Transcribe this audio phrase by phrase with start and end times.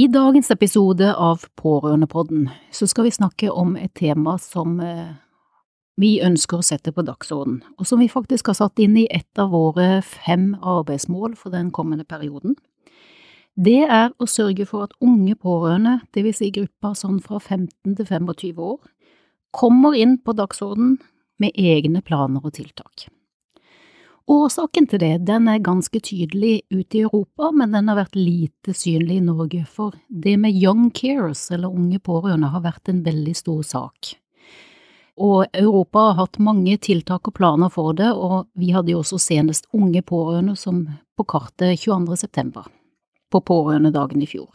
[0.00, 5.10] I dagens episode av Pårørendepodden så skal vi snakke om et tema som eh,
[6.00, 9.42] vi ønsker å sette på dagsorden, og som vi faktisk har satt inn i et
[9.42, 12.56] av våre fem arbeidsmål for den kommende perioden.
[13.60, 18.08] Det er å sørge for at unge pårørende, vil si gruppa sånn fra 15 til
[18.08, 18.80] 25 år,
[19.52, 20.96] kommer inn på dagsorden
[21.36, 23.10] med egne planer og tiltak.
[24.30, 28.74] Årsaken til det den er ganske tydelig ute i Europa, men den har vært lite
[28.78, 33.34] synlig i Norge, for det med young carers, eller unge pårørende, har vært en veldig
[33.34, 34.12] stor sak.
[35.18, 39.18] Og Europa har hatt mange tiltak og planer for det, og vi hadde jo også
[39.18, 40.84] senest unge pårørende som
[41.18, 42.22] på kartet 22.
[42.22, 42.70] september,
[43.34, 44.52] på pårørendedagen i fjor.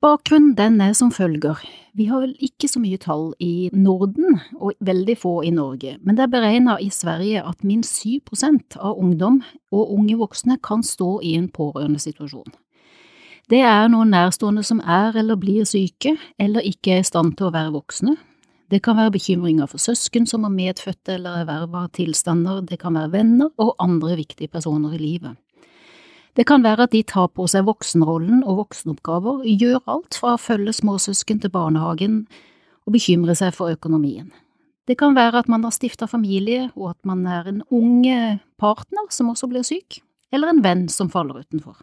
[0.00, 1.58] Bakgrunnen den er som følger.
[1.92, 6.16] Vi har vel ikke så mye tall i Norden, og veldig få i Norge, men
[6.16, 11.18] det er beregna i Sverige at minst 7% av ungdom og unge voksne kan stå
[11.20, 12.48] i en pårørendesituasjon.
[13.52, 17.50] Det er noen nærstående som er eller blir syke, eller ikke er i stand til
[17.50, 18.16] å være voksne.
[18.72, 23.12] Det kan være bekymringer for søsken som har medfødte eller erverva tilstander, det kan være
[23.18, 25.36] venner og andre viktige personer i livet.
[26.38, 30.40] Det kan være at de tar på seg voksenrollen og voksenoppgaver, gjør alt fra å
[30.40, 32.22] følge småsøsken til barnehagen
[32.86, 34.30] og bekymre seg for økonomien.
[34.86, 38.06] Det kan være at man har stifta familie, og at man er en ung
[38.58, 40.00] partner som også blir syk,
[40.32, 41.76] eller en venn som faller utenfor.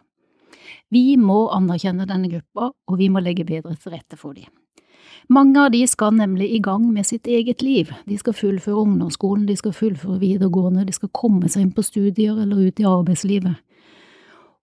[0.92, 4.48] Vi må anerkjenne denne gruppa, og vi må legge bedre til rette for dem.
[5.28, 7.90] Mange av de skal nemlig i gang med sitt eget liv.
[8.08, 12.38] De skal fullføre ungdomsskolen, de skal fullføre videregående, de skal komme seg inn på studier
[12.40, 13.58] eller ut i arbeidslivet.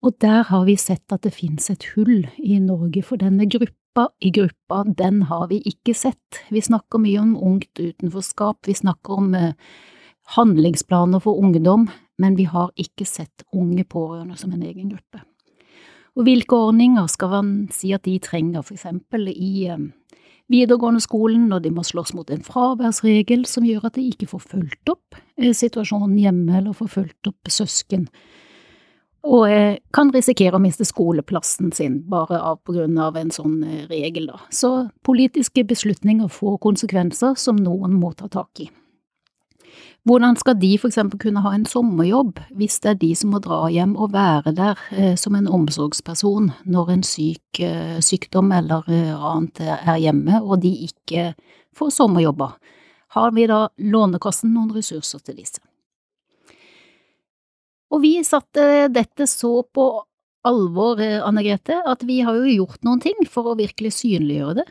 [0.06, 4.10] Og der har vi sett at det finnes et hull i Norge, for denne gruppa
[4.22, 6.44] i gruppa, den har vi ikke sett.
[6.54, 9.56] Vi snakker mye om ungt utenforskap, vi snakker om eh,
[10.36, 11.88] handlingsplaner for ungdom,
[12.22, 15.24] men vi har ikke sett unge pårørende som en egen gruppe.
[16.16, 19.90] Og hvilke ordninger skal man si at de trenger, for eksempel i eh,
[20.54, 24.46] videregående skolen når de må slåss mot en fraværsregel som gjør at de ikke får
[24.54, 28.06] fulgt opp eh, situasjonen hjemme eller får fulgt opp søsken
[29.26, 29.50] og
[29.96, 34.30] kan risikere å miste skoleplassen sin bare av på grunn av en sånn eh, regel,
[34.30, 34.40] da.
[34.54, 38.70] Så politiske beslutninger får konsekvenser som noen må ta tak i.
[40.06, 43.40] Hvordan skal de for eksempel kunne ha en sommerjobb hvis det er de som må
[43.42, 48.86] dra hjem og være der eh, som en omsorgsperson når en syk eh, sykdom eller
[48.86, 51.32] annet er hjemme og de ikke
[51.76, 52.54] får sommerjobber?
[53.18, 55.64] Har vi da Lånekassen noen ressurser til disse?
[57.96, 59.86] Og vi satte dette så på
[60.46, 64.60] alvor, eh, Anne Grete, at vi har jo gjort noen ting for å virkelig synliggjøre
[64.60, 64.66] det.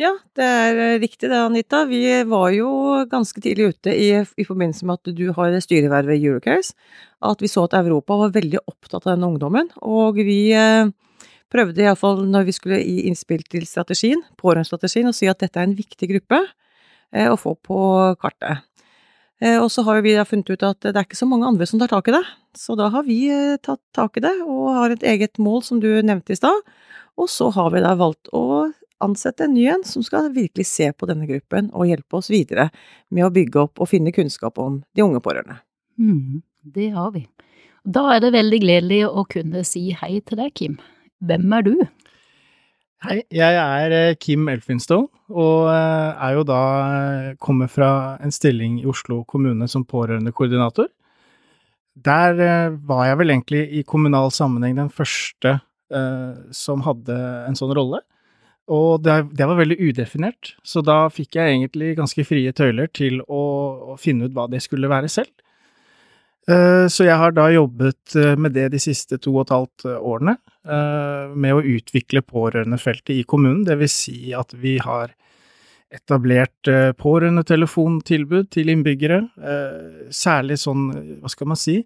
[0.00, 1.82] Ja, det er eh, riktig det, Anita.
[1.88, 2.70] Vi var jo
[3.10, 6.72] ganske tidlig ute i, i forbindelse med at du har styrevervet i Eurocares,
[7.20, 9.68] at vi så at Europa var veldig opptatt av denne ungdommen.
[9.84, 10.88] Og vi eh,
[11.52, 15.68] prøvde iallfall når vi skulle gi innspill til strategien, pårørendestrategien, å si at dette er
[15.68, 17.80] en viktig gruppe eh, å få på
[18.22, 18.64] kartet.
[19.40, 21.68] Eh, og så har vi da funnet ut at det er ikke så mange andre
[21.68, 22.24] som tar tak i det,
[22.56, 25.80] så da har vi eh, tatt tak i det og har et eget mål, som
[25.80, 26.60] du nevnte i stad.
[27.20, 28.70] Og så har vi da valgt å
[29.00, 32.68] ansette en ny en som skal virkelig se på denne gruppen og hjelpe oss videre
[33.08, 35.60] med å bygge opp og finne kunnskap om de unge pårørende.
[36.00, 36.42] Mm,
[36.76, 37.24] det har vi.
[37.84, 40.76] Da er det veldig gledelig å kunne si hei til deg, Kim.
[41.24, 41.74] Hvem er du?
[43.00, 48.34] Hei, jeg er eh, Kim Elfinstone, og eh, er jo da eh, kommer fra en
[48.34, 50.90] stilling i Oslo kommune som pårørendekoordinator.
[51.96, 52.36] Der
[52.84, 57.16] var jeg vel egentlig i kommunal sammenheng den første eh, som hadde
[57.48, 58.02] en sånn rolle.
[58.68, 63.24] Og det, det, var veldig udefinert, så da fikk jeg egentlig ganske frie tøyler til
[63.24, 63.42] å,
[63.96, 65.32] å finne ut hva det skulle være selv.
[66.52, 70.36] Eh, så jeg har da jobbet med det de siste to og et halvt årene,
[70.60, 73.62] med å utvikle pårørendefeltet i kommunen.
[73.64, 75.14] Det vil si at vi har
[75.90, 80.86] etablert eh, pårørendetelefontilbud til innbyggere, eh, særlig sånn,
[81.22, 81.80] hva skal man si,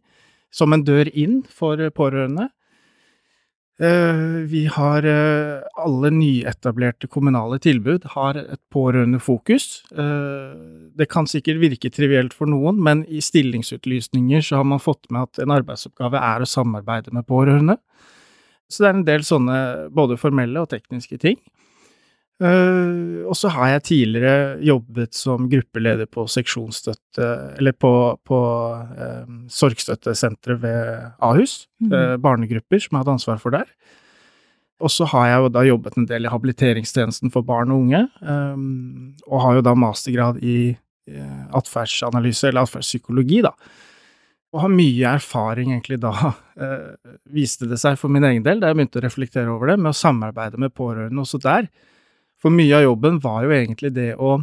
[0.55, 2.51] som en dør inn for pårørende.
[3.83, 9.67] Eh, vi har eh, alle nyetablerte kommunale tilbud har et pårørendefokus.
[9.91, 10.53] Eh,
[10.95, 15.27] det kan sikkert virke trivielt for noen, men i stillingsutlysninger så har man fått med
[15.27, 17.81] at en arbeidsoppgave er å samarbeide med pårørende.
[18.71, 19.59] Så det er en del sånne
[19.95, 21.39] både formelle og tekniske ting.
[22.43, 27.29] Uh, og så har jeg tidligere jobbet som gruppeleder på seksjonsstøtte,
[27.61, 27.93] eller på,
[28.27, 28.39] på
[28.75, 31.93] uh, sorgstøttesenteret ved Ahus, mm.
[31.95, 33.71] uh, barnegrupper som jeg hadde ansvar for der.
[34.83, 38.03] Og så har jeg jo da jobbet en del i habiliteringstjenesten for barn og unge,
[38.27, 40.75] um, og har jo da mastergrad i
[41.55, 43.51] atferdsanalyse, eller atferdspsykologi, da.
[44.55, 46.13] Og har mye erfaring egentlig da,
[47.35, 49.91] viste det seg for min egen del, da jeg begynte å reflektere over det, med
[49.91, 51.67] å samarbeide med pårørende også der
[52.45, 54.37] for mye av jobben var jo egentlig det å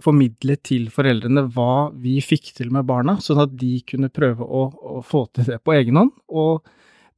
[0.00, 4.66] formidle til foreldrene hva vi fikk til med barna, sånn at de kunne prøve å,
[4.68, 6.12] å få til det på egen hånd.
[6.28, 6.68] Og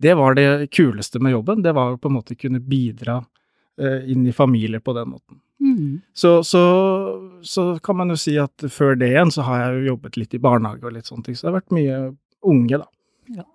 [0.02, 3.18] det var det kuleste med jobben, det var å på en måte kunne bidra
[3.78, 5.42] eh, inn i familier på den måten.
[5.62, 6.00] Mm.
[6.14, 6.62] Så, så,
[7.46, 10.34] så, kan man jo si at før det igjen så har jeg jo jobbet litt
[10.34, 12.00] i barnehage og litt sånne ting, så det har vært mye
[12.42, 12.88] unge, da.
[13.38, 13.46] Ja.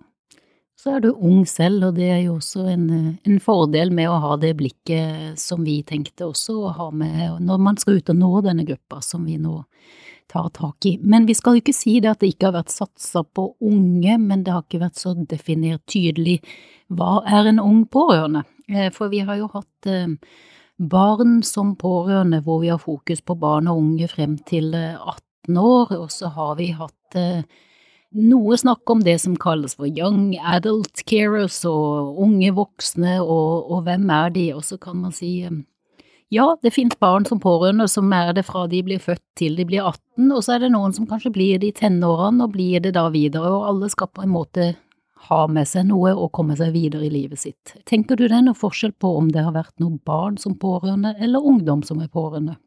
[0.78, 4.20] Så er du ung selv, og det er jo også en, en, fordel med å
[4.22, 8.20] ha det blikket som vi tenkte også å ha med når man skal ut og
[8.20, 9.64] nå denne gruppa som vi nå
[10.30, 10.98] tar tak i.
[11.02, 14.18] Men vi skal jo ikke si det at det ikke har vært satsa på unge,
[14.22, 16.40] men det har ikke vært så definert tydelig
[16.94, 18.46] hva er en ung pårørende?
[18.70, 20.08] Eh, for vi har jo hatt eh,
[20.78, 25.64] barn som pårørende hvor vi har fokus på barn og unge frem til 18 eh,
[25.64, 27.18] år, og så har vi hatt
[28.18, 33.84] noe snakk om det som kalles for young adult carers og unge voksne, og, og
[33.88, 35.64] hvem er de, og så kan man si um,
[36.34, 39.68] ja, det finnes barn som pårørende som er det fra de blir født til de
[39.70, 42.84] blir 18, og så er det noen som kanskje blir det i tenårene og blir
[42.84, 44.74] det da videre, og alle skal på en måte
[45.28, 47.74] ha med seg noe og komme seg videre i livet sitt.
[47.90, 51.16] Tenker du det er noe forskjell på om det har vært noen barn som pårørende
[51.24, 52.58] eller ungdom som er pårørende?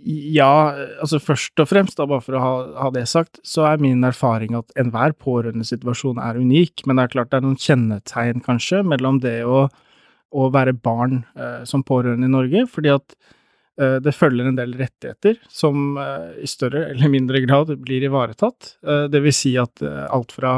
[0.00, 0.72] Ja,
[1.02, 2.52] altså først og fremst, da, bare for å ha,
[2.86, 7.12] ha, det sagt, så er min erfaring at enhver pårørendesituasjon er unik, men det er
[7.16, 9.66] klart det er noen kjennetegn, kanskje, mellom det å,
[10.30, 13.16] å være barn eh, som pårørende i Norge, fordi at
[13.82, 18.76] eh, det følger en del rettigheter som eh, i større eller mindre grad blir ivaretatt.
[18.86, 20.54] Eh, det vil si at eh, alt fra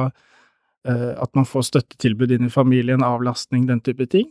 [0.87, 4.31] eh, at man får støttetilbud inn i familien, avlastning, den type ting,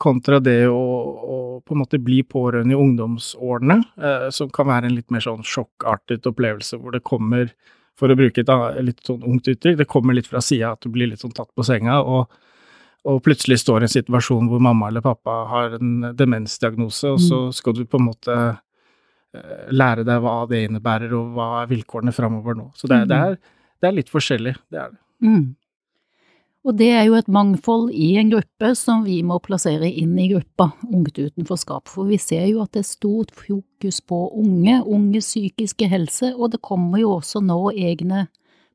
[0.00, 4.88] kontra det å, å, på en måte bli pårørende i ungdomsårene, eh, som kan være
[4.88, 7.52] en litt mer sånn sjokkartet opplevelse, hvor det kommer,
[8.00, 8.52] for å bruke et
[8.86, 11.50] litt sånn ungt uttrykk, det kommer litt fra sida, at du blir litt sånn tatt
[11.56, 12.32] på senga, og,
[13.04, 17.44] og plutselig står i en situasjon hvor mamma eller pappa har en demensdiagnose, og så
[17.50, 17.54] mm.
[17.60, 22.16] skal du på en måte eh, lære deg hva det innebærer, og hva er vilkårene
[22.16, 22.70] framover nå.
[22.78, 23.40] Så det, det, er,
[23.76, 25.02] det, er, litt forskjellig, det er det.
[25.20, 25.50] Mm.
[26.68, 30.28] Og det er jo et mangfold i en gruppe som vi må plassere inn i
[30.28, 35.30] gruppa Ungt utenforskap, for vi ser jo at det er stort fokus på unge, unges
[35.30, 38.26] psykiske helse, og det kommer jo også nå egne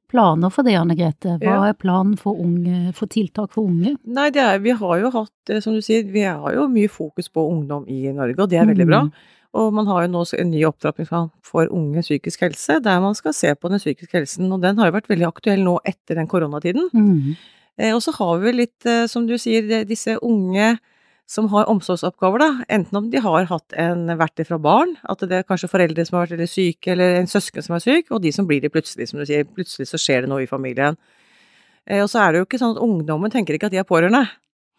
[0.10, 1.38] planer for det, Anne Grete?
[1.42, 3.96] Hva er planen for, unge, for, tiltak for unge?
[4.06, 7.30] Nei, er, vi har jo hatt, eh, som du sier, vi har jo mye fokus
[7.30, 9.06] på ungdom i Norge, og det er veldig bra.
[9.06, 9.34] Mm.
[9.56, 13.36] Og man har jo nå en ny opptrappingsplan for unge psykisk helse, der man skal
[13.36, 16.27] se på den psykiske helsen, og den har jo vært veldig aktuell nå etter den
[16.32, 16.89] koronatiden.
[16.92, 17.36] Mm.
[17.79, 20.75] Eh, og så har vi litt, eh, som du sier, disse unge
[21.27, 22.50] som har omsorgsoppgaver, da.
[22.70, 26.20] Enten om de har hatt en verktøy fra barn, at det er kanskje foreldre som
[26.20, 28.72] har vært veldig syke, eller en søsken som er syk, og de som blir det
[28.74, 29.48] plutselig, som du sier.
[29.50, 30.98] Plutselig så skjer det noe i familien.
[31.89, 33.89] Eh, og så er det jo ikke sånn at ungdommen tenker ikke at de er
[33.89, 34.27] pårørende.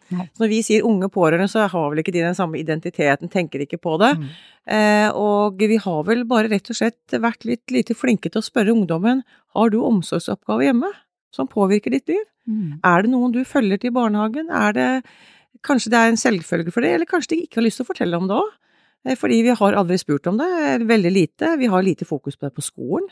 [0.07, 3.59] Så når vi sier unge pårørende, så har vel ikke de den samme identiteten, tenker
[3.59, 4.13] ikke på det.
[4.15, 4.29] Mm.
[4.77, 8.45] Eh, og vi har vel bare rett og slett vært litt lite flinke til å
[8.45, 10.93] spørre ungdommen har du omsorgsoppgave hjemme
[11.33, 12.23] som påvirker ditt liv.
[12.47, 12.79] Mm.
[12.85, 14.51] Er det noen du følger til barnehagen?
[14.53, 14.91] Er det
[15.65, 17.89] Kanskje det er en selvfølge for det, eller kanskje de ikke har lyst til å
[17.89, 18.51] fortelle om det òg?
[19.07, 20.49] Eh, fordi vi har aldri spurt om det,
[20.85, 21.55] veldig lite.
[21.57, 23.09] Vi har lite fokus på det på skolen.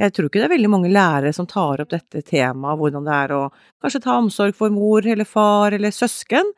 [0.00, 3.16] Jeg tror ikke det er veldig mange lærere som tar opp dette temaet, hvordan det
[3.16, 3.42] er å
[3.82, 6.48] kanskje ta omsorg for mor eller far eller søsken.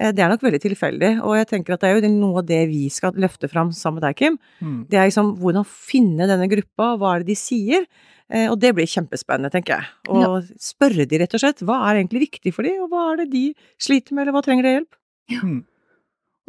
[0.00, 2.48] Eh, det er nok veldig tilfeldig, og jeg tenker at det er jo noe av
[2.48, 4.38] det vi skal løfte fram sammen med deg, Kim.
[4.60, 4.78] Mm.
[4.90, 7.86] Det er liksom hvordan finne denne gruppa, hva er det de sier?
[8.32, 9.90] Eh, og det blir kjempespennende, tenker jeg.
[10.08, 10.30] Å ja.
[10.62, 13.28] spørre de rett og slett hva er egentlig viktig for de, og hva er det
[13.34, 13.44] de
[13.82, 14.98] sliter med, eller hva trenger de hjelp?
[15.32, 15.44] Ja.
[15.44, 15.60] Mm.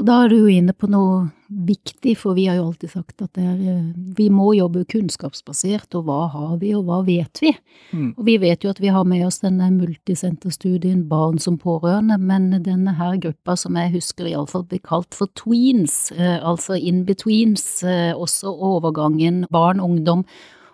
[0.02, 3.22] Og da er du jo inne på noe viktig, for vi har jo alltid sagt
[3.22, 7.52] at er, eh, vi må jobbe kunnskapsbasert, og hva har vi, og hva vet vi?
[7.92, 8.08] Mm.
[8.18, 12.50] Og vi vet jo at vi har med oss denne multisenterstudien Barn som pårørende, men
[12.66, 17.84] denne her gruppa som jeg husker iallfall blir kalt for tweens, eh, altså in betweens,
[17.84, 20.26] eh, også overgangen barn-ungdom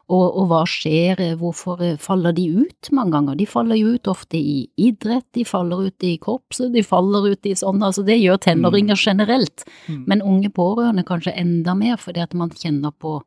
[0.10, 3.36] og, og, hva skjer, hvorfor faller de ut mange ganger?
[3.38, 7.46] De faller jo ut ofte i idrett, de faller ut i korpset, de faller ut
[7.46, 9.04] i sånn, altså det gjør tenåringer mm.
[9.04, 10.00] generelt, mm.
[10.10, 13.20] men unge pårørende kanskje enda mer fordi at man kjenner på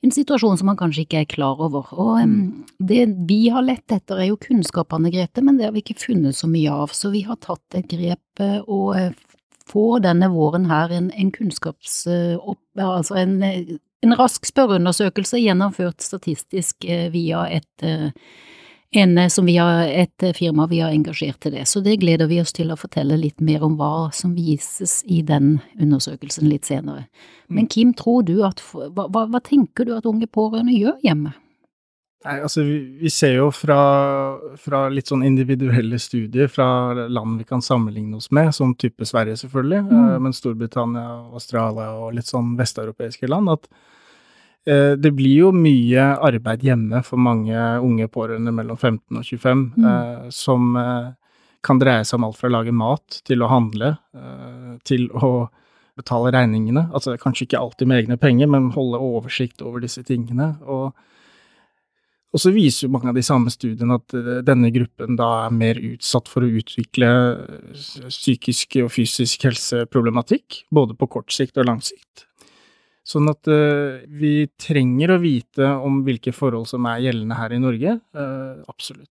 [0.00, 1.90] en situasjon som man kanskje ikke er klar over.
[1.92, 5.84] Og um, det vi har lett etter er jo kunnskapene, Grete, men det har vi
[5.84, 9.12] ikke funnet så mye av, så vi har tatt et grep eh, og eh,
[9.70, 12.00] får denne våren her en, en kunnskaps...
[12.40, 13.36] Opp, altså en
[14.04, 18.08] en rask spørreundersøkelse gjennomført statistisk eh, via et, eh,
[18.96, 22.40] en, eh, som vi et firma vi har engasjert til det, så det gleder vi
[22.40, 27.06] oss til å fortelle litt mer om hva som vises i den undersøkelsen litt senere.
[27.48, 27.70] Men mm.
[27.74, 31.34] Kim, tror du at, hva, hva tenker du at unge pårørende gjør hjemme?
[32.20, 33.78] Nei, altså vi, vi, ser jo fra,
[34.60, 39.38] fra, litt sånn individuelle studier fra land vi kan sammenligne oss med, som type Sverige
[39.40, 40.18] selvfølgelig, mm.
[40.26, 43.70] men Storbritannia, Australia og litt sånn vesteuropeiske land, at
[44.66, 49.62] Eh, det blir jo mye arbeid hjemme for mange unge pårørende mellom 15 og 25,
[49.76, 49.86] mm.
[49.90, 51.08] Eh, som eh,
[51.64, 53.90] kan dreie seg om alt fra å lage mat til å handle,
[54.88, 55.50] til å
[56.00, 56.86] betale regningene.
[56.96, 60.54] Altså kanskje ikke alltid med egne penger, men holde oversikt over disse tingene.
[60.64, 60.96] Og,
[62.30, 64.14] og så viser jo mange av de samme studiene at
[64.46, 67.08] denne gruppen da er mer utsatt for å utvikle
[67.74, 72.28] psykisk og fysisk helseproblematikk, både på kort sikt og lang sikt.
[73.06, 77.62] Sånn at uh, vi trenger å vite om hvilke forhold som er gjeldende her i
[77.62, 77.96] Norge.
[78.14, 79.10] Uh, absolutt.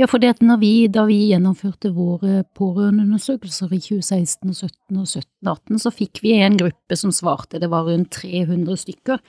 [0.00, 5.06] Ja, for det når vi, da vi gjennomførte våre pårørendeundersøkelser i 2016 og 17 og
[5.06, 9.20] 17 18, så fikk vi en gruppe som svarte, det var rundt 300 stykker.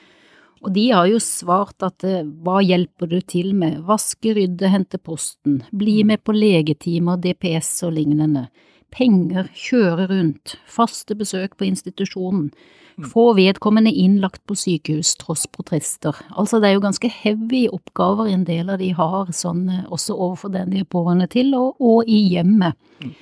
[0.64, 5.00] Og de har jo svart at uh, hva hjelper du til med, vaske, rydde, hente
[5.00, 6.14] posten, bli mm.
[6.14, 8.48] med på legetimer, DPS og lignende,
[8.94, 12.52] penger, kjøre rundt, faste besøk på institusjonen
[12.98, 13.10] Mm.
[13.10, 16.16] få vedkommende innlagt på sykehus tross protester.
[16.38, 20.14] Altså det er jo ganske heavy oppgaver en del av de har, sånn eh, også
[20.14, 22.78] overfor den de er pårørende til, og, og i hjemmet.
[23.02, 23.16] Mm.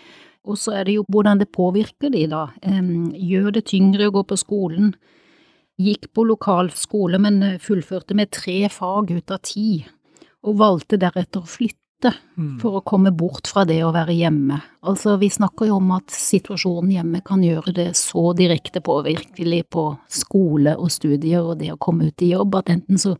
[0.52, 2.48] Og så er det jo hvordan det påvirker de da.
[3.14, 4.96] Gjør det tyngre å gå på skolen.
[5.82, 9.84] Gikk på lokal skole, men eh, fullførte med tre fag ut av ti,
[10.46, 12.60] og valgte deretter å flytte mm.
[12.62, 14.60] for å komme bort fra det å være hjemme.
[14.86, 19.86] Altså, vi snakker jo om at situasjonen hjemme kan gjøre det så direkte påvirkelig på
[20.10, 23.16] skole og studier og det å komme ut i jobb, at enten så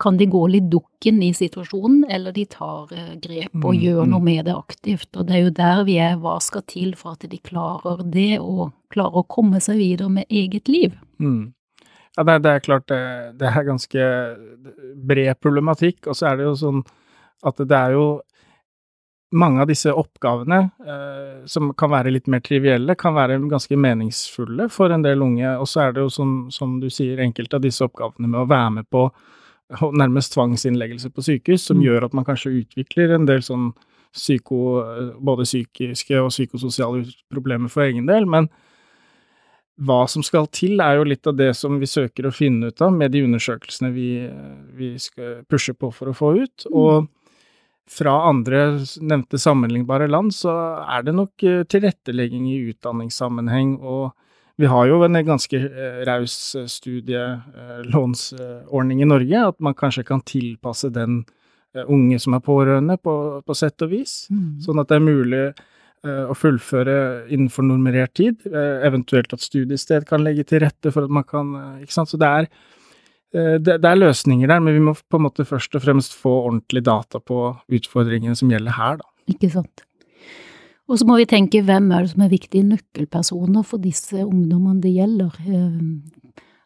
[0.00, 4.02] kan de gå litt dukken i situasjonen, eller de tar eh, grep og mm, gjør
[4.06, 4.28] noe mm.
[4.30, 5.10] med det aktivt.
[5.14, 8.40] Og det er jo der vi er, hva skal til for at de klarer det,
[8.40, 10.96] og klarer å komme seg videre med eget liv?
[11.20, 11.50] Mm.
[12.18, 13.02] Ja, det, det, er klart det,
[13.38, 14.06] det er ganske
[15.08, 16.82] bred problematikk, og så er det jo sånn
[17.46, 18.06] at det er jo
[19.30, 24.66] mange av disse oppgavene, eh, som kan være litt mer trivielle, kan være ganske meningsfulle
[24.72, 25.52] for en del unge.
[25.60, 28.48] Og så er det jo, som, som, du sier, enkelte av disse oppgavene med å
[28.50, 29.06] være med på
[30.02, 31.84] nærmest tvangsinnleggelse på sykehus, som mm.
[31.86, 33.70] gjør at man kanskje utvikler en del sånn
[34.10, 34.58] psyko,
[35.22, 38.26] både psykiske og psykososiale problemer for egen del.
[38.26, 38.50] Men
[39.80, 42.82] hva som skal til, er jo litt av det som vi søker å finne ut
[42.84, 44.28] av med de undersøkelsene vi,
[44.76, 46.66] vi skal pushe på for å få ut.
[46.68, 46.74] Mm.
[46.76, 47.06] og
[47.90, 50.50] fra andre nevnte sammenlignbare land, så
[50.84, 53.76] er det nok eh, tilrettelegging i utdanningssammenheng.
[53.82, 54.12] Og
[54.60, 60.22] vi har jo en ganske eh, raus eh, studielånsordning i Norge, at man kanskje kan
[60.22, 61.26] tilpasse den
[61.70, 64.26] unge som er pårørende, på, på sett og vis.
[64.30, 64.58] Mm.
[64.62, 65.54] Sånn at det er mulig
[66.06, 66.94] å fullføre
[67.28, 71.50] innenfor normerert tid, eventuelt at studiested kan legge til rette for at man kan
[71.82, 72.08] Ikke sant.
[72.08, 72.48] Så det er
[73.30, 76.32] Eh, det, er løsninger der, men vi må på en måte først og fremst få
[76.48, 79.06] ordentlig data på utfordringene som gjelder her, da.
[79.30, 79.84] Ikke sant.
[80.90, 84.82] Og så må vi tenke hvem er det som er viktige nøkkelpersoner for disse ungdommene
[84.82, 85.36] det gjelder.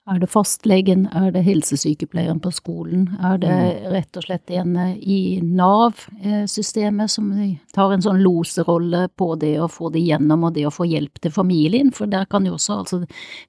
[0.07, 3.91] Eh, er det fastlegen, er det helsesykepleieren på skolen, er det mm.
[3.93, 7.31] rett og slett en eh, i Nav-systemet som
[7.73, 11.21] tar en sånn loserolle på det å få det gjennom og det å få hjelp
[11.25, 13.01] til familien, for der kan jo også, altså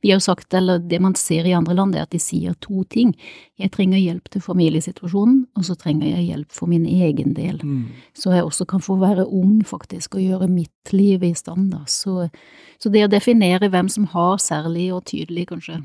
[0.02, 2.56] vi har jo sagt, eller det man ser i andre land, er at de sier
[2.64, 3.12] to ting.
[3.60, 7.60] Jeg trenger hjelp til familiesituasjonen, og så trenger jeg hjelp for min egen del.
[7.64, 7.90] Mm.
[8.16, 11.84] Så jeg også kan få være ung, faktisk, og gjøre mitt liv i stand, da.
[11.90, 12.30] Så,
[12.80, 15.82] så det å definere hvem som har særlig og tydelig, kanskje,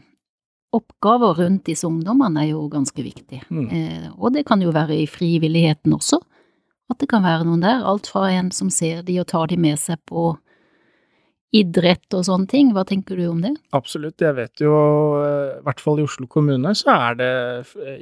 [0.77, 3.43] oppgaver rundt disse ungdommene er jo ganske viktig.
[3.51, 3.69] Mm.
[3.69, 6.21] Eh, og det kan jo være i frivilligheten også,
[6.91, 7.83] at det kan være noen der.
[7.87, 10.33] Alt fra en som ser de og tar de med seg på
[11.57, 12.71] idrett og sånne ting.
[12.75, 13.53] Hva tenker du om det?
[13.75, 14.23] Absolutt.
[14.23, 14.75] Jeg vet jo,
[15.19, 17.33] eh, i hvert fall i Oslo kommune, så er det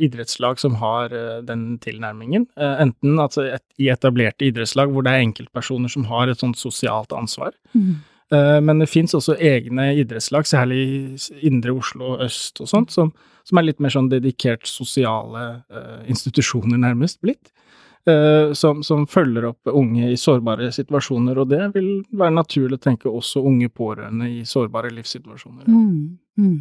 [0.04, 2.46] idrettslag som har eh, den tilnærmingen.
[2.60, 6.60] Eh, enten altså et, i etablerte idrettslag hvor det er enkeltpersoner som har et sånt
[6.60, 7.56] sosialt ansvar.
[7.72, 8.04] Mm.
[8.30, 13.08] Men det fins også egne idrettslag, særlig i indre Oslo og øst og sånt, som,
[13.48, 17.48] som er litt mer sånn dedikert sosiale uh, institusjoner, nærmest blitt.
[18.08, 22.84] Eh, som, som, følger opp unge i sårbare situasjoner, og det vil være naturlig å
[22.86, 25.66] tenke også unge pårørende i sårbare livssituasjoner.
[25.68, 26.58] Mm, mm.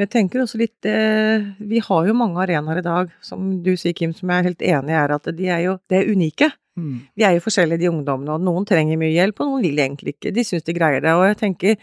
[0.00, 3.94] Jeg tenker også litt eh, Vi har jo mange arenaer i dag, som du sier,
[3.96, 6.50] Kim, som jeg er helt enig i er at de er jo det er unike.
[6.80, 6.94] Mm.
[7.18, 10.16] Vi er jo forskjellige, de ungdommene, og noen trenger mye hjelp, og noen vil egentlig
[10.16, 10.32] ikke.
[10.36, 11.12] De syns de greier det.
[11.18, 11.76] Og jeg tenker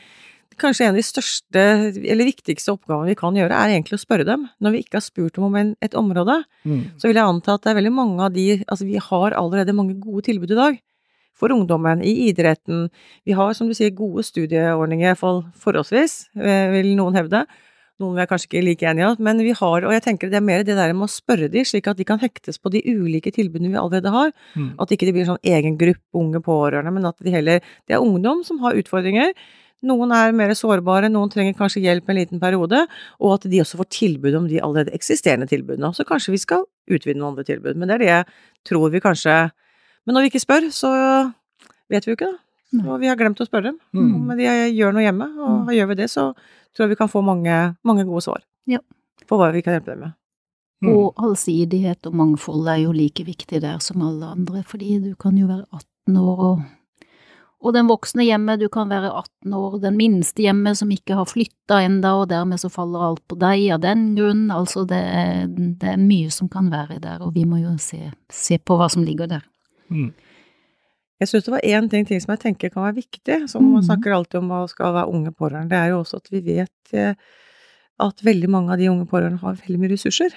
[0.58, 4.26] kanskje en av de største eller viktigste oppgavene vi kan gjøre, er egentlig å spørre
[4.28, 4.48] dem.
[4.64, 6.82] Når vi ikke har spurt dem om en, et område, mm.
[6.98, 9.76] så vil jeg anta at det er veldig mange av de Altså, vi har allerede
[9.78, 10.82] mange gode tilbud i dag.
[11.38, 12.88] For ungdommen, i idretten.
[13.28, 17.44] Vi har, som du sier, gode studieordninger, iallfall forholdsvis, eh, vil noen hevde.
[17.98, 20.38] Noen vi er kanskje ikke like enige om, men vi har, og jeg tenker det
[20.38, 22.84] er mer det der med å spørre de, slik at de kan hektes på de
[22.86, 24.34] ulike tilbudene vi allerede har.
[24.54, 24.76] Mm.
[24.84, 28.04] At ikke det blir sånn egen gruppe unge pårørende, men at de heller Det er
[28.04, 29.34] ungdom som har utfordringer,
[29.86, 32.80] noen er mer sårbare, noen trenger kanskje hjelp en liten periode,
[33.22, 35.92] og at de også får tilbud om de allerede eksisterende tilbudene.
[35.94, 37.78] Så kanskje vi skal utvide noen andre tilbud.
[37.78, 38.26] Men det er det jeg
[38.72, 39.38] tror vi kanskje
[40.08, 40.90] Men når vi ikke spør, så
[41.92, 42.38] vet vi jo ikke, da.
[42.88, 43.80] Og vi har glemt å spørre dem.
[43.92, 44.14] Mm.
[44.30, 45.72] Men de gjør noe hjemme, og mm.
[45.76, 46.30] gjør vi det, så
[46.78, 47.58] tror jeg vi kan få mange,
[47.88, 48.80] mange gode svar ja.
[49.28, 50.18] på hva vi kan hjelpe dem med.
[50.86, 50.94] Mm.
[50.94, 55.38] Og allsidighet og mangfold er jo like viktig der som alle andre, fordi du kan
[55.40, 56.66] jo være 18 år og
[57.58, 61.26] og den voksne hjemme, du kan være 18 år, den minste hjemme som ikke har
[61.26, 65.48] flytta enda, og dermed så faller alt på deg av den grunn, altså det er,
[65.50, 68.92] det er mye som kan være der, og vi må jo se, se på hva
[68.94, 69.48] som ligger der.
[69.90, 70.12] Mm.
[71.18, 73.82] Jeg synes det var én ting, ting, som jeg tenker kan være viktig, som man
[73.82, 73.88] mm.
[73.90, 76.94] snakker alltid om hva skal være unge pårørende, det er jo også at vi vet
[76.94, 77.16] eh,
[78.06, 80.36] at veldig mange av de unge pårørende har veldig mye ressurser.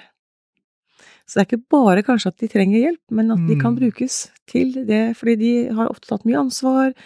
[1.28, 3.82] Så det er ikke bare kanskje at de trenger hjelp, men at de kan mm.
[3.82, 6.96] brukes til det, fordi de har ofte tatt mye ansvar,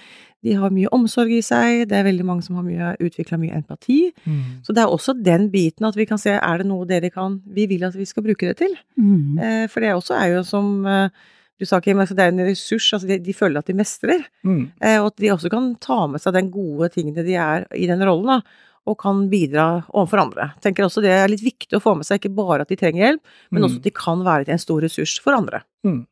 [0.44, 3.56] de har mye omsorg i seg, det er veldig mange som har mye, utvikla mye
[3.56, 3.98] empati.
[4.24, 4.64] Mm.
[4.64, 7.38] Så det er også den biten at vi kan se er det noe dere kan
[7.56, 8.74] Vi vil at vi skal bruke det til.
[9.00, 9.38] Mm.
[9.40, 11.24] Eh, for det også er jo som eh,
[11.60, 12.88] du sa, Kim, altså det er en ressurs.
[12.96, 14.24] altså De, de føler at de mestrer.
[14.42, 14.72] Mm.
[14.82, 17.88] Eh, og at de også kan ta med seg den gode tingene de er i
[17.90, 18.38] den rollen.
[18.38, 20.50] da og kan bidra overfor andre.
[20.60, 23.00] Tenker også Det er litt viktig å få med seg ikke bare at de trenger
[23.00, 23.66] hjelp, men mm.
[23.68, 25.62] også at de kan være en stor ressurs for andre.
[25.86, 26.02] Mm.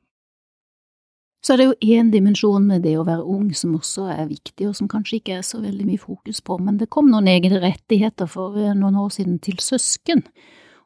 [1.43, 4.69] Så er det jo én dimensjon med det å være ung som også er viktig,
[4.69, 7.59] og som kanskje ikke er så veldig mye fokus på, men det kom noen egne
[7.61, 10.23] rettigheter for eh, noen år siden til søsken.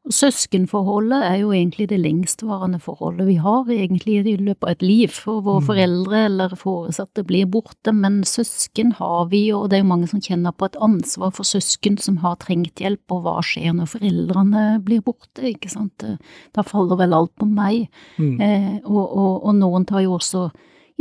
[0.06, 5.10] Søskenforholdet er jo egentlig det lengstvarende forholdet vi har egentlig i løpet av et liv,
[5.10, 5.66] for våre mm.
[5.66, 10.22] foreldre eller foresatte blir borte, men søsken har vi, og det er jo mange som
[10.22, 14.64] kjenner på et ansvar for søsken som har trengt hjelp, og hva skjer når foreldrene
[14.86, 16.06] blir borte, ikke sant,
[16.54, 18.32] da faller vel alt på meg, mm.
[18.38, 20.46] eh, og, og, og, noen tar jo også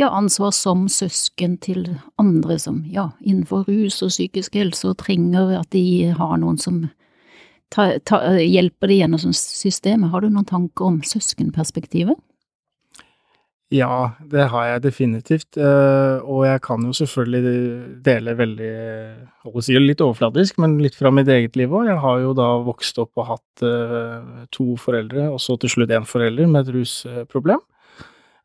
[0.01, 5.59] ja, ansvar som søsken til andre som, ja, innenfor rus og psykisk helse, og trenger
[5.61, 6.87] at de har noen som
[7.73, 10.11] ta, ta, hjelper det gjennom systemet.
[10.11, 12.17] Har du noen tanker om søskenperspektivet?
[13.73, 15.57] Ja, det har jeg definitivt.
[15.57, 18.73] Eh, og jeg kan jo selvfølgelig dele veldig
[19.41, 21.89] holdt å si litt overfladisk, men litt fra mitt eget liv òg.
[21.89, 25.95] Jeg har jo da vokst opp og hatt eh, to foreldre, og så til slutt
[25.97, 27.63] én forelder med et rusproblem,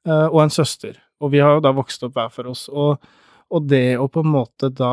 [0.08, 0.96] eh, og en søster.
[1.20, 2.68] Og vi har jo da vokst opp hver for oss.
[2.72, 2.96] og
[3.50, 4.92] og det å på en måte da,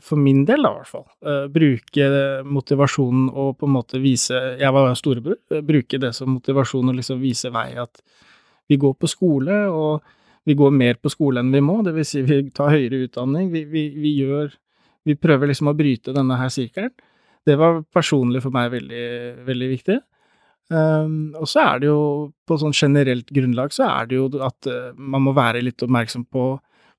[0.00, 2.06] for min del da i hvert fall, uh, bruke
[2.48, 5.36] motivasjonen og på en måte vise Jeg var storebror.
[5.52, 8.00] Uh, bruke det som motivasjon og liksom vise vei at
[8.70, 10.00] vi går på skole, og
[10.48, 11.80] vi går mer på skole enn vi må.
[11.84, 13.50] Det vil si vi tar høyere utdanning.
[13.52, 14.52] Vi, vi, vi gjør
[15.08, 16.92] Vi prøver liksom å bryte denne her sirkelen.
[17.48, 19.04] Det var personlig for meg veldig,
[19.46, 19.96] veldig viktig.
[20.68, 22.02] Um, og så er det jo
[22.46, 26.28] på sånn generelt grunnlag så er det jo at uh, man må være litt oppmerksom
[26.30, 26.44] på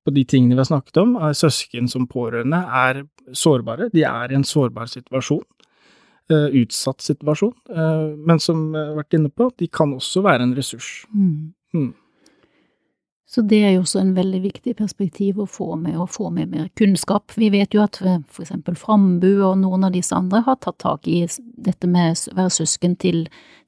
[0.05, 3.03] på de tingene vi har snakket om, er søsken som pårørende er
[3.37, 3.89] sårbare.
[3.93, 5.43] De er i en sårbar situasjon.
[6.31, 7.53] Uh, utsatt situasjon.
[7.69, 11.03] Uh, men som jeg har vært inne på, de kan også være en ressurs.
[11.11, 11.51] Mm.
[11.75, 11.91] Mm.
[13.31, 16.49] Så det er jo også en veldig viktig perspektiv å få med, å få med
[16.51, 17.31] mer kunnskap.
[17.39, 21.07] Vi vet jo at for eksempel Frambu og noen av disse andre har tatt tak
[21.07, 21.21] i
[21.55, 23.21] dette med å være søsken til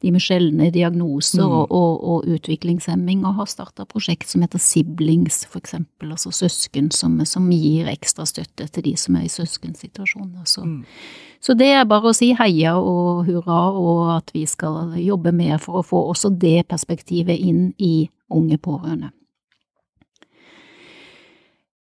[0.03, 1.55] de med sjeldne diagnoser mm.
[1.61, 6.91] og, og, og, utviklingshemming, og har starta prosjekt som heter Siblings, for eksempel, altså søsken
[6.91, 10.43] som, som, gir ekstra støtte til de som er i søskensituasjoner.
[10.43, 11.39] Så, mm.
[11.39, 15.55] så det er bare å si heia og hurra, og at vi skal jobbe mer
[15.63, 19.15] for å få også det perspektivet inn i unge pårørende.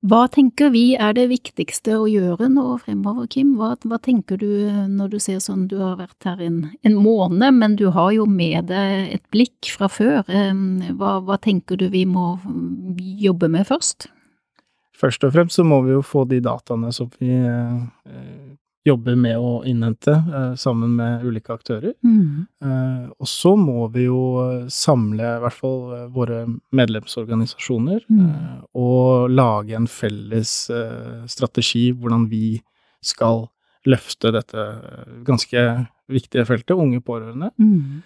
[0.03, 3.53] Hva tenker vi er det viktigste å gjøre nå fremover, Kim?
[3.55, 4.49] Hva, hva, tenker du
[4.91, 8.25] når du ser sånn, du har vært her en, en, måned, men du har jo
[8.27, 10.27] med deg et blikk fra før.
[10.99, 12.33] Hva, hva tenker du vi må
[13.23, 14.09] jobbe med først?
[14.99, 17.79] Først og fremst så må vi jo få de dataene som vi eh,
[18.87, 21.93] jobber med å innhente eh, sammen med ulike aktører.
[22.03, 22.45] Mm.
[22.63, 26.43] Eh, og så må vi jo samle i hvert fall eh, våre
[26.75, 28.29] medlemsorganisasjoner mm.
[28.79, 30.53] Og lage en felles
[31.31, 32.57] strategi hvordan vi
[33.03, 33.45] skal
[33.87, 34.63] løfte dette
[35.27, 35.63] ganske
[36.11, 37.51] viktige feltet, unge pårørende.
[37.59, 38.01] Mm.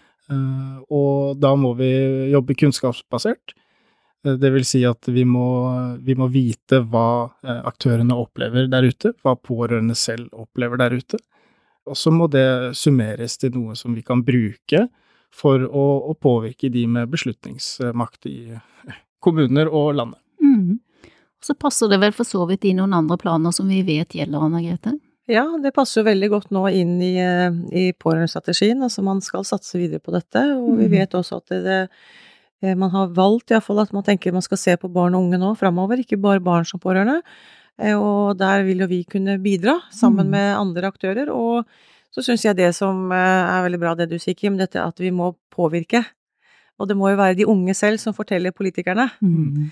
[0.93, 1.89] og da må vi
[2.33, 3.53] jobbe kunnskapsbasert.
[4.23, 5.47] Det vil si at vi må,
[6.03, 11.19] vi må, vite hva eh, aktørene opplever der ute, hva pårørende selv opplever der ute.
[11.87, 14.87] Og så må det summeres til noe som vi kan bruke
[15.33, 18.57] for å, å påvirke de med beslutningsmakt i
[19.23, 20.21] kommuner og landet.
[20.43, 20.79] Mm.
[21.43, 24.43] Så passer det vel for så vidt i noen andre planer som vi vet gjelder,
[24.43, 24.97] Anna Grete?
[25.29, 28.81] Ja, det passer jo veldig godt nå inn i, eh, i pårørendestrategien.
[28.83, 30.95] Altså man skal satse videre på dette, og vi mm.
[30.95, 34.57] vet også at det, det Eh, man har valgt iallfall at man tenker man skal
[34.57, 37.21] se på barn og unge nå framover, ikke bare barn som pårørende.
[37.81, 40.33] Eh, og der vil jo vi kunne bidra, sammen mm.
[40.33, 41.31] med andre aktører.
[41.33, 41.65] Og
[42.13, 45.01] så syns jeg det som eh, er veldig bra, det du sier, Kim, dette at
[45.01, 46.03] vi må påvirke.
[46.77, 49.69] Og det må jo være de unge selv som forteller politikerne mm.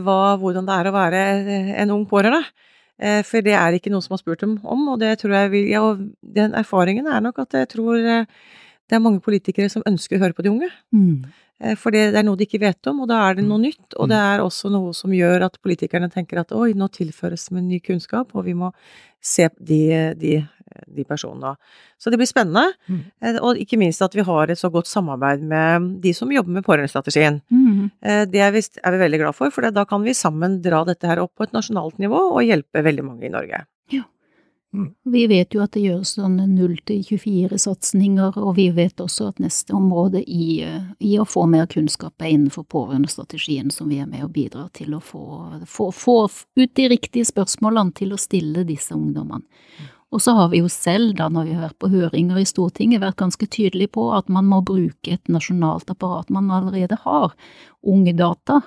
[0.00, 1.18] hva, hvordan det er å være
[1.82, 2.46] en ung pårørende.
[3.28, 5.68] For det er ikke noe som har spurt dem om, og det tror jeg vil
[5.68, 8.08] ja, og den erfaringen er nok at jeg tror
[8.90, 10.68] det er mange politikere som ønsker å høre på de unge.
[10.90, 11.30] Mm.
[11.60, 13.66] Eh, for det er noe de ikke vet om, og da er det noe mm.
[13.68, 13.96] nytt.
[13.96, 14.28] Og det mm.
[14.32, 18.34] er også noe som gjør at politikerne tenker at oi, nå tilføres med ny kunnskap,
[18.34, 18.72] og vi må
[19.20, 19.80] se de,
[20.18, 20.38] de,
[20.88, 21.54] de personene.
[22.00, 22.72] Så det blir spennende.
[22.88, 23.02] Mm.
[23.22, 26.58] Eh, og ikke minst at vi har et så godt samarbeid med de som jobber
[26.58, 27.42] med pårørendestrategien.
[27.52, 27.90] Mm.
[28.00, 30.82] Eh, det er vi, er vi, veldig glad for, for da kan vi sammen dra
[30.88, 33.66] dette her opp på et nasjonalt nivå og hjelpe veldig mange i Norge.
[33.94, 34.06] Ja.
[34.74, 34.94] Mm.
[35.04, 39.40] Vi vet jo at det gjøres sånn 0 til 24-satsinger, og vi vet også at
[39.42, 40.62] neste område i,
[40.98, 44.94] i, å få mer kunnskap er innenfor pårørendestrategien, som vi er med og bidrar til
[44.94, 45.24] å få,
[45.66, 46.18] få, få,
[46.60, 49.42] ut de riktige spørsmålene til å stille disse ungdommene.
[49.42, 49.90] Mm.
[50.10, 53.02] Og så har vi jo selv, da når vi har vært på høringer i Stortinget,
[53.02, 57.34] vært ganske tydelige på at man må bruke et nasjonalt apparat man allerede har,
[57.86, 58.60] Ungdata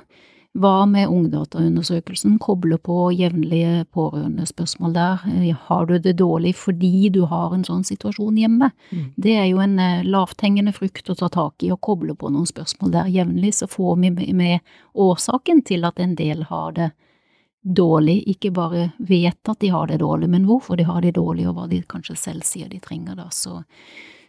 [0.54, 2.36] hva med Ungdataundersøkelsen?
[2.42, 5.24] Koble på jevnlige pårørendespørsmål der.
[5.32, 8.70] Eh, har du det dårlig fordi du har en sånn situasjon hjemme?
[8.92, 9.08] Mm.
[9.18, 12.46] Det er jo en eh, lavthengende frukt å ta tak i, å koble på noen
[12.46, 14.60] spørsmål der jevnlig, så får vi med
[14.94, 16.92] årsaken til at en del har det
[17.64, 21.48] dårlig, ikke bare vet at de har det dårlig, men hvorfor de har det dårlig,
[21.50, 23.30] og hva de kanskje selv sier de trenger da.
[23.32, 23.64] Så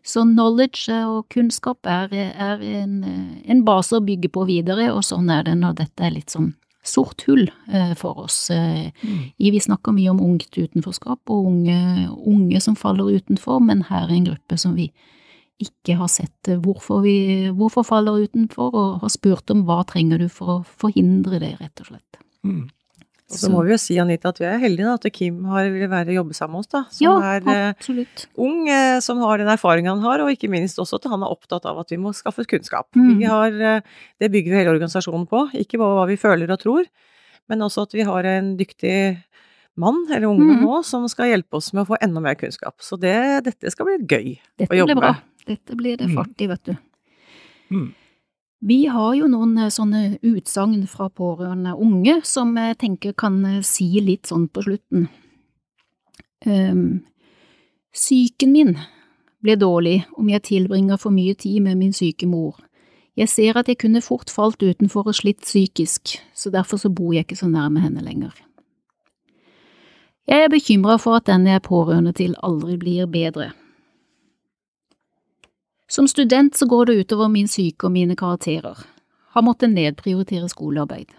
[0.05, 2.99] så knowledge og kunnskap er, er en,
[3.41, 6.53] en, base å bygge på videre, og sånn er det når dette er litt sånn
[6.85, 8.51] sort hull eh, for oss.
[8.53, 9.23] Eh, mm.
[9.41, 11.79] Vi snakker mye om ungt utenforskap og unge,
[12.21, 14.91] unge, som faller utenfor, men her er en gruppe som vi
[15.65, 20.29] ikke har sett hvorfor, vi, hvorfor faller utenfor, og har spurt om hva trenger du
[20.29, 22.21] for å forhindre det, rett og slett.
[22.45, 22.67] Mm.
[23.33, 25.71] Og så må vi jo si, Anita, at vi er heldige da, at Kim har
[25.73, 26.83] vil være jobbe sammen med oss, da.
[26.93, 28.27] Som ja, er absolutt.
[28.37, 31.33] ung, eh, som har den erfaringen han har, og ikke minst også at han er
[31.33, 32.91] opptatt av at vi må skaffe kunnskap.
[32.93, 33.15] Mm.
[33.23, 36.61] Vi har, eh, det bygger vi hele organisasjonen på, ikke bare hva vi føler og
[36.61, 36.93] tror,
[37.49, 38.95] men også at vi har en dyktig
[39.81, 40.63] mann eller ungdom mm.
[40.69, 42.77] nå som skal hjelpe oss med å få enda mer kunnskap.
[42.85, 43.17] Så det,
[43.49, 45.01] dette skal bli gøy dette å jobbe med.
[45.01, 45.15] Dette blir bra.
[45.49, 46.17] Dette blir det mm.
[46.21, 46.77] fart i, vet du.
[47.73, 47.89] Mm.
[48.67, 53.61] Vi har jo noen eh, sånne utsagn fra pårørende unge som jeg tenker kan eh,
[53.61, 55.09] si litt sånn på slutten.
[56.45, 57.05] Um,
[57.93, 58.73] syken min
[59.45, 62.57] ble dårlig om jeg tilbringer for mye tid med min syke mor.
[63.21, 67.13] Jeg ser at jeg kunne fort falt utenfor og slitt psykisk, så derfor så bor
[67.15, 68.33] jeg ikke så nærme henne lenger.
[70.25, 73.53] Jeg er bekymra for at den jeg er pårørende til aldri blir bedre.
[75.95, 78.81] Som student så går det utover min syke og mine karakterer.
[79.31, 81.13] Har måttet nedprioritere skolearbeid.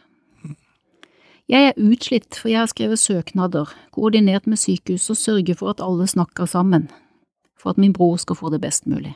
[1.48, 5.84] Jeg er utslitt, for jeg har skrevet søknader, koordinert med sykehus og sørget for at
[5.86, 6.90] alle snakker sammen,
[7.56, 9.14] for at min bror skal få det best mulig.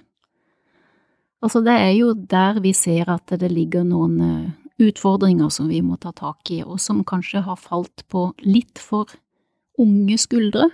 [1.44, 5.82] Altså, det er jo der vi ser at det ligger noen eh, utfordringer som vi
[5.84, 9.12] må ta tak i, og som kanskje har falt på litt for
[9.80, 10.70] unge skuldre,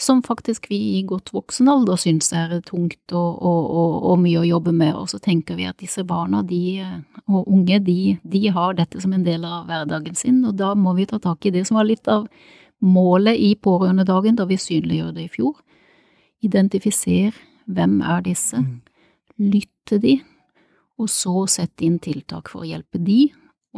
[0.00, 4.40] som faktisk vi i godt voksen alder syns er tungt og, og, og, og, mye
[4.40, 6.82] å jobbe med, og så tenker vi at disse barna de,
[7.28, 10.96] og unge de, de, har dette som en del av hverdagen sin, og da må
[10.98, 12.26] vi ta tak i det som var litt av
[12.82, 15.54] målet i pårørendedagen da vi synliggjør det i fjor.
[16.42, 17.36] Identifiser
[17.70, 18.80] hvem er disse, mm.
[19.52, 20.16] lytte de,
[20.98, 23.28] og så sette inn tiltak for å hjelpe de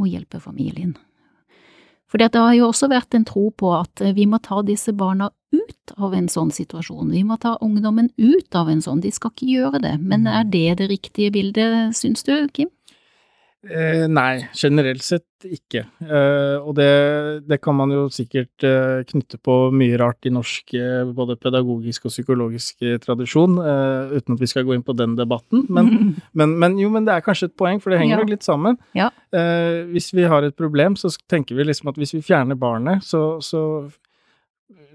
[0.00, 0.96] og hjelpe familien.
[2.14, 4.92] For det har jo også vært en tro på at eh, vi må ta disse
[4.94, 9.10] barna ut av en sånn situasjon, vi må ta ungdommen ut av en sånn, de
[9.14, 9.96] skal ikke gjøre det.
[9.98, 12.70] Men er det det riktige bildet, syns du, Kim?
[13.64, 15.84] Eh, nei, generelt sett ikke.
[16.04, 16.88] Eh, og det,
[17.48, 22.08] det, kan man jo sikkert eh, knytte på mye rart i norsk eh, både pedagogisk
[22.08, 25.66] og psykologisk eh, tradisjon, eh, uten at vi skal gå inn på den debatten.
[25.72, 28.32] Men, men, men, jo, men det er kanskje et poeng, for det henger jo ja.
[28.36, 28.78] litt sammen.
[28.96, 29.10] Ja.
[29.90, 33.40] hvis vi har et problem, så tenker vi liksom at hvis vi fjerner barnet, så,
[33.42, 33.64] så,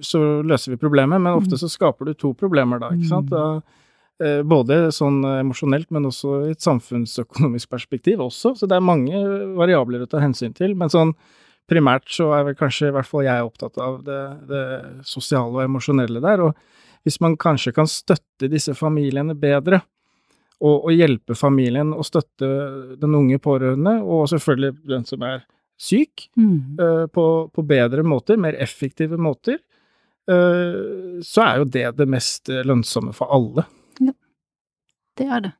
[0.01, 1.63] så løser vi problemet, men ofte mm.
[1.63, 3.33] så skaper du to problemer da, ikke sant.
[3.33, 3.88] Da, Eh,
[4.19, 8.51] både sånn emosjonelt, men også i et samfunnsøkonomisk perspektiv også.
[8.59, 9.21] Så det er mange
[9.55, 10.73] variabler å ta hensyn til.
[10.75, 11.13] Men sånn
[11.69, 14.65] primært så er vel kanskje i hvert fall jeg opptatt av det, det
[15.07, 16.43] sosiale og emosjonelle der.
[16.47, 19.81] Og hvis man kanskje kan støtte disse familiene bedre,
[20.59, 22.49] og, og hjelpe familien og støtte
[22.99, 25.45] den unge pårørende, og selvfølgelig den som er
[25.79, 26.55] syk, mm.
[26.81, 29.61] uh, på, på, bedre måter, mer effektive måter,
[30.27, 33.63] uh, så er jo det det mest lønnsomme for alle
[35.19, 35.53] det er det.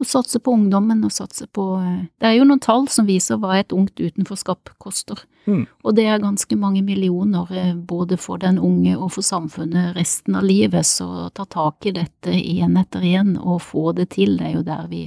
[0.00, 3.36] Å satse på ungdommen og satse på eh, Det er jo noen tall som viser
[3.40, 5.66] hva et ungt utenforskap koster, mm.
[5.84, 10.38] og det er ganske mange millioner eh, både for den unge og for samfunnet resten
[10.40, 14.48] av livet, så ta tak i dette igjen etter igjen og få det til, det
[14.48, 15.04] er jo der vi,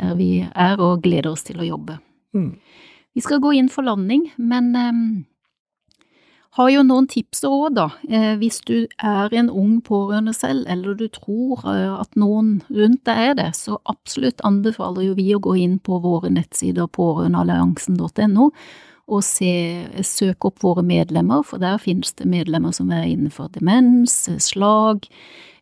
[0.00, 2.00] der vi er og gleder oss til å jobbe.
[2.34, 2.50] Mm.
[3.16, 5.04] Vi skal gå inn for landing, men um,
[6.56, 7.86] har jo noen tips og råd, da.
[8.08, 13.02] Eh, hvis du er en ung pårørende selv, eller du tror eh, at noen rundt
[13.08, 18.50] deg er det, så absolutt anbefaler jo vi å gå inn på våre nettsider pårørendealliansen.no
[19.06, 19.52] og se,
[20.02, 25.04] søke opp våre medlemmer, for der finnes det medlemmer som er innenfor demens, slag,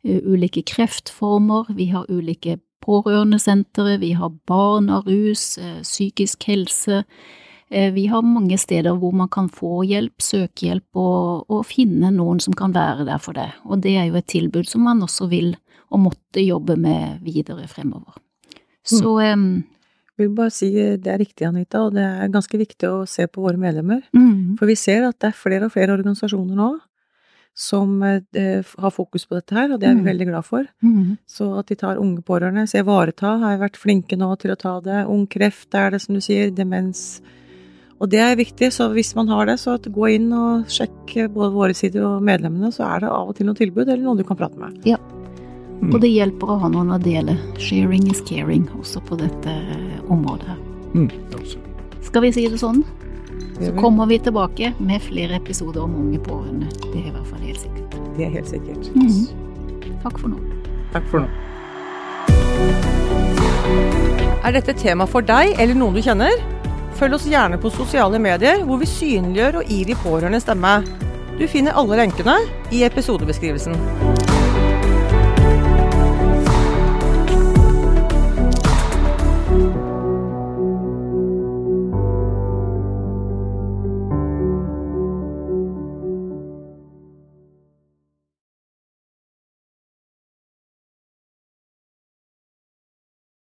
[0.06, 7.02] eh, ulike kreftformer, vi har ulike pårørendesentre, vi har barn av rus, psykisk helse,
[7.68, 12.38] vi har mange steder hvor man kan få hjelp, søke hjelp og, og, finne noen
[12.42, 15.26] som kan være der for deg, og det er jo et tilbud som man også
[15.32, 15.54] vil
[15.90, 18.18] og måtte jobbe med videre fremover.
[18.84, 19.48] Så mm.
[20.14, 23.26] Jeg vil bare si det er riktig, Anita, og det er ganske viktig å se
[23.26, 24.04] på våre medlemmer.
[24.14, 24.54] Mm.
[24.60, 26.68] For vi ser at det er flere og flere organisasjoner nå
[27.54, 30.10] som eh, har fokus på dette her, og det er vi mm.
[30.10, 30.68] veldig glad for.
[30.86, 31.16] Mm.
[31.26, 32.66] Så at de tar unge pårørende.
[32.70, 35.04] Se Vareta har vært flinke nå til å ta det.
[35.10, 36.54] Ung kreft er det, som du sier.
[36.54, 37.22] Demens
[38.04, 41.54] og det er viktig, så hvis man har det, så gå inn og sjekk både
[41.54, 44.26] våre sider og medlemmene, så er det av og til noen tilbud eller noen du
[44.28, 44.76] kan prate med.
[44.84, 44.98] Ja.
[45.88, 47.38] Og det hjelper å ha noen å dele.
[47.56, 49.56] Sharing is caring også på dette
[50.12, 50.60] området her.
[50.92, 51.08] Mm.
[52.04, 52.84] Skal vi si det sånn?
[53.56, 56.68] Så kommer vi tilbake med flere episoder om unge pårørende.
[56.84, 57.96] Det er i hvert fall helt sikkert.
[58.18, 58.92] Det er helt sikkert.
[58.92, 59.96] Mm.
[60.04, 60.40] Takk for nå.
[60.92, 61.28] Takk for nå.
[64.44, 66.53] Er dette tema for deg eller noen du kjenner?
[66.94, 70.76] Følg oss gjerne på sosiale medier, hvor vi synliggjør og gir de pårørende stemme.
[71.34, 72.38] Du finner alle lenkene
[72.70, 74.13] i episodebeskrivelsen.